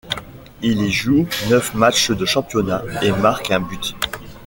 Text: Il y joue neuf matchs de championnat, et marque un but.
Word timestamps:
Il 0.63 0.81
y 0.81 0.91
joue 0.91 1.27
neuf 1.51 1.75
matchs 1.75 2.09
de 2.09 2.25
championnat, 2.25 2.81
et 3.03 3.11
marque 3.11 3.51
un 3.51 3.59
but. 3.59 3.93